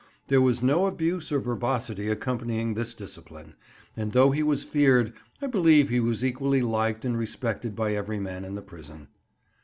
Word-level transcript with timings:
There 0.29 0.41
was 0.41 0.63
no 0.63 0.87
abuse 0.87 1.31
or 1.31 1.39
verbosity 1.39 2.07
accompanying 2.07 2.73
this 2.73 2.95
discipline, 2.95 3.53
and 3.95 4.13
though 4.13 4.31
he 4.31 4.41
was 4.41 4.63
feared, 4.63 5.13
I 5.43 5.45
believe 5.45 5.89
he 5.89 5.99
was 5.99 6.25
equally 6.25 6.63
liked 6.63 7.05
and 7.05 7.15
respected 7.15 7.75
by 7.75 7.93
every 7.93 8.19
man 8.19 8.43
in 8.43 8.55
the 8.55 8.63
prison. 8.63 9.09